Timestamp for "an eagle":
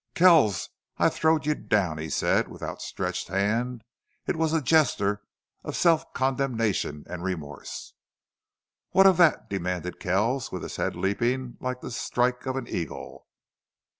12.55-13.27